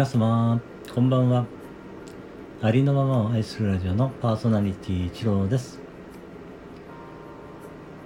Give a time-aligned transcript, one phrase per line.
[0.00, 0.58] 皆様
[0.94, 1.44] こんばんは。
[2.62, 5.78] ありのままを愛するラジオのパーソナリティ一郎です。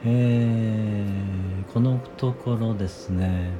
[0.04, 3.52] えー、このところですね。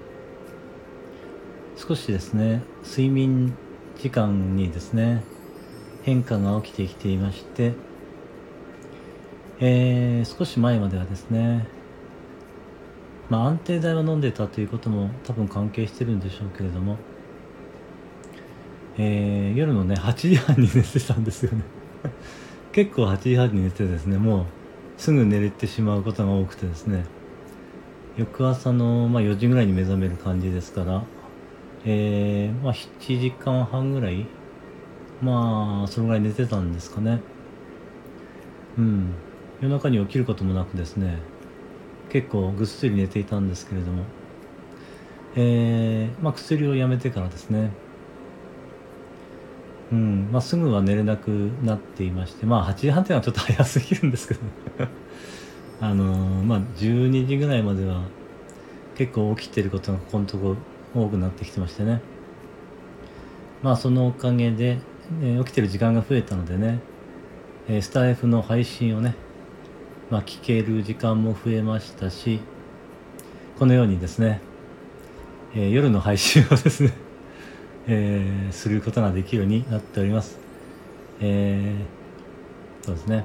[1.77, 3.55] 少しですね睡眠
[4.01, 5.23] 時間にですね
[6.03, 7.75] 変化が起きてきていまして
[9.61, 11.69] えー、少し前まではですね
[13.30, 16.98] まあ安定剤を飲んでたということも多分関係してるんでしょうけれども
[18.98, 21.62] えー、夜のね8時半に寝てたんですよね。
[22.73, 24.45] 結構8時半に寝てですねもう
[24.97, 27.05] すぐ寝れてしまうことが多くてですね。
[28.16, 31.02] 翌朝の、まあ、4時ぐらいに目覚める感じですから
[31.85, 34.27] えー、まあ7時間半ぐらい
[35.21, 37.21] まあそのぐらい寝てたんですかね。
[38.79, 39.15] うん。
[39.61, 41.19] 夜中に起きることもなくですね
[42.11, 44.05] 結構ぐっすり寝ていたんですけれども
[45.37, 47.71] えー、まあ薬をやめてからですね
[49.93, 50.29] うん。
[50.32, 51.29] まあ、すぐは寝れなく
[51.63, 54.40] なっていましてまあ8時半っていうのはちょっと早すぎるんですけど
[55.80, 58.02] あのー、まあ12時ぐらいまでは
[58.95, 60.57] 結構起きてることがここのとこ
[60.95, 62.01] 多くなってきてましてね。
[63.62, 64.78] まあそのおかげで、
[65.22, 66.81] えー、起きてる時間が増えたのでね、
[67.66, 69.15] えー、スタイフの配信をね
[70.10, 72.41] まあ聞ける時間も増えましたし
[73.59, 74.41] このようにですね、
[75.55, 76.93] えー、夜の配信をですね
[77.87, 80.38] えー、することができるようになっております。
[81.21, 83.25] えー、そうですね。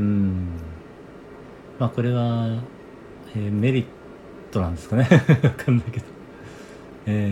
[0.00, 0.48] うん。
[1.78, 2.48] まあこれは、
[3.34, 3.86] えー、メリッ
[4.50, 5.08] トなんですかね。
[5.42, 6.06] わかんないけど。
[7.06, 7.30] え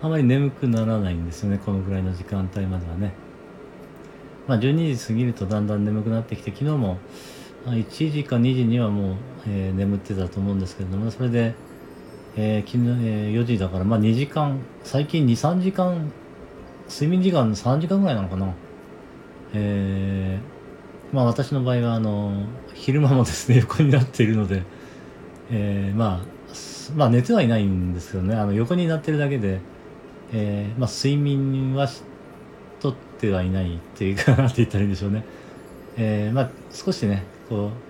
[0.00, 3.12] ー、あまり眠くならないんですよね、このぐらいの時間帯まではね。
[4.46, 6.98] まあ12時過ぎるとだんだん眠くなってきて、昨日も
[7.66, 9.14] 1時か2時にはもう、
[9.46, 11.54] えー、眠ってたと思うんですけれども、それで、
[12.36, 16.12] えー、昨日、えー、4時だから、まあ2時間、最近2、3時間、
[16.88, 18.52] 睡眠時間3時間ぐらいなのかな。
[19.52, 24.62] えー、まあ私の場合は、あの、昼間もですね、 横になっているので、
[25.50, 26.40] えー、まあ、
[26.96, 29.60] まあ寝てはいないんですけどね、あの横になってるだけで、
[30.32, 32.02] えー、まあ睡眠はし
[32.80, 35.24] とってはいないっていうかなって言ったらいいんでしょうね。
[35.96, 37.89] えー、まあ少しね、こう、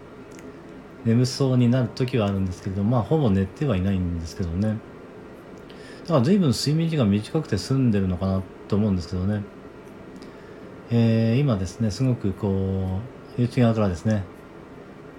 [1.04, 4.78] 眠そうになる時はあるんですけどまあほぼ寝てはいないんですけどね。
[6.02, 9.42] だから随分睡眠時間短くて済んでるのかなと思うんですけどね。
[10.90, 12.98] えー、今ですねすごくこ
[13.38, 14.24] う内側からですね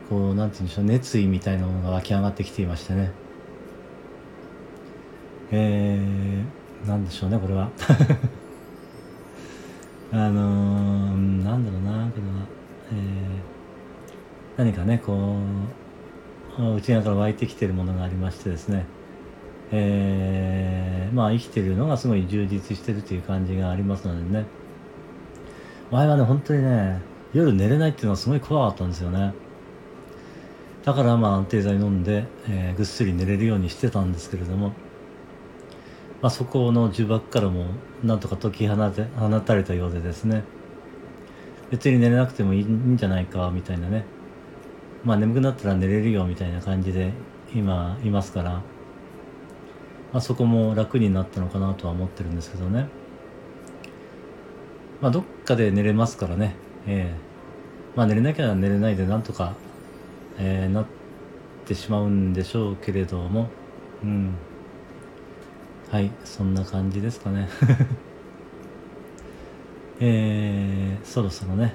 [0.10, 3.12] こうなんて言うんでしょう熱意みたいなものが湧き上がってきていましてね。
[5.54, 7.70] えー、なんでしょうねこれは。
[10.14, 12.06] あのー、なんだろうな
[14.62, 15.38] 何かねこ
[16.60, 18.86] う内側から湧いてきてるものがありましてですね。
[19.72, 24.46] えー、まあ生きてるのがすごい充実してるという感じがありますのでね。
[25.90, 27.02] 前はね本当にね
[27.34, 29.34] 夜寝れないっていうのはすごい怖かったんですよね。
[30.86, 34.74] だからまあ安定剤飲んで、えー、ぐっすり寝れるようにしてたんですけれども。
[36.22, 37.66] まあそこの呪縛からも
[38.04, 40.44] なんとか解き放て放たれたようでですね。
[41.72, 44.06] 別に寝れなくてもいいんじゃないかみたいなね。
[45.04, 47.12] まあ眠くなったら寝れるよみたいな感じで
[47.54, 48.64] 今いますから、ま
[50.14, 52.88] あ、そこも楽になったのかなとは思ってるんですけどね。
[55.02, 56.56] まあどっかで寝れますからね。
[56.88, 57.16] ええ。
[57.96, 59.56] ー、まあ寝れなきゃ寝れないでなんとか、
[60.38, 60.86] えー、なっ
[61.66, 63.50] てしまうんでしょうけれども。
[64.04, 64.36] うん。
[65.90, 67.50] はいそんな感じですかね。
[70.00, 71.74] えー、そろそろね。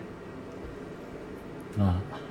[1.76, 2.25] まあ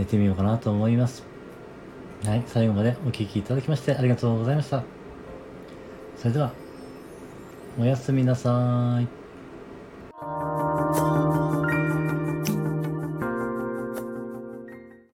[0.00, 1.28] 寝てみようかなと思います。
[2.24, 4.82] はい、最後までお聴きいただきましてありがとうございました。
[6.16, 6.54] それでは、
[7.78, 9.29] おやすみなさい。